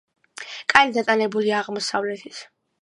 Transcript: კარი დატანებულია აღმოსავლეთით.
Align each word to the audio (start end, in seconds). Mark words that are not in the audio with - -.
კარი 0.73 0.95
დატანებულია 0.97 1.61
აღმოსავლეთით. 1.63 2.43